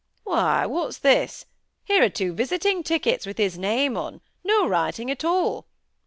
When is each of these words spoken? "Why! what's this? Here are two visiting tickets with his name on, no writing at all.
"Why! 0.23 0.65
what's 0.65 0.97
this? 0.97 1.45
Here 1.83 2.03
are 2.03 2.09
two 2.09 2.33
visiting 2.33 2.81
tickets 2.81 3.27
with 3.27 3.37
his 3.37 3.59
name 3.59 3.95
on, 3.95 4.21
no 4.43 4.65
writing 4.67 5.11
at 5.11 5.23
all. 5.23 5.67